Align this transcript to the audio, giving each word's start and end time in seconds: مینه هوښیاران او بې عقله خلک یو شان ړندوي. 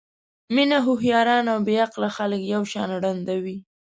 مینه 0.55 0.77
هوښیاران 0.85 1.45
او 1.53 1.59
بې 1.67 1.75
عقله 1.85 2.09
خلک 2.17 2.41
یو 2.53 2.63
شان 2.71 2.89
ړندوي. 3.03 3.57